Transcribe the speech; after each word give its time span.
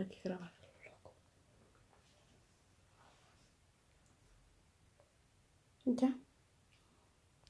이렇게 0.00 0.20
그려가려고. 0.22 0.56
진짜? 5.78 6.12